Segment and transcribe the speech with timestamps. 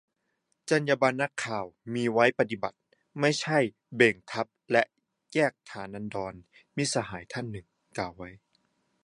[0.69, 2.77] "จรรยาบรรณนักข่าวมีไว้ปฏิบัติ
[3.19, 4.83] ไม่ใช่ใช้เบ่งทับและ
[5.33, 6.33] แยกฐานันดร"-
[6.77, 7.67] มิตรสหายท่านหนึ่ง